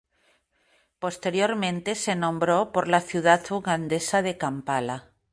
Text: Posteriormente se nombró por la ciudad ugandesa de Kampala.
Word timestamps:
Posteriormente 0.97 1.93
se 1.93 2.15
nombró 2.15 2.71
por 2.71 2.87
la 2.87 3.01
ciudad 3.01 3.43
ugandesa 3.51 4.23
de 4.23 4.35
Kampala. 4.35 5.11